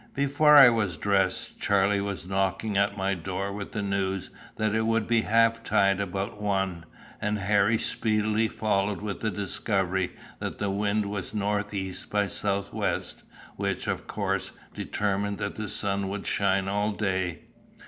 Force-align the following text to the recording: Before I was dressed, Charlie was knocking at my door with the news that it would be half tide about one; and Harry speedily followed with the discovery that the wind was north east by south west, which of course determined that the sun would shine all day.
Before 0.15 0.55
I 0.55 0.69
was 0.69 0.97
dressed, 0.97 1.59
Charlie 1.59 2.01
was 2.01 2.25
knocking 2.25 2.75
at 2.75 2.97
my 2.97 3.13
door 3.13 3.53
with 3.53 3.71
the 3.71 3.83
news 3.83 4.31
that 4.55 4.73
it 4.73 4.81
would 4.87 5.05
be 5.05 5.21
half 5.21 5.63
tide 5.63 5.99
about 6.01 6.41
one; 6.41 6.85
and 7.21 7.37
Harry 7.37 7.77
speedily 7.77 8.47
followed 8.47 8.99
with 8.99 9.19
the 9.19 9.29
discovery 9.29 10.09
that 10.39 10.57
the 10.57 10.71
wind 10.71 11.05
was 11.05 11.35
north 11.35 11.71
east 11.71 12.09
by 12.09 12.25
south 12.25 12.73
west, 12.73 13.21
which 13.57 13.85
of 13.85 14.07
course 14.07 14.51
determined 14.73 15.37
that 15.37 15.53
the 15.53 15.69
sun 15.69 16.09
would 16.09 16.25
shine 16.25 16.67
all 16.67 16.93
day. 16.93 17.41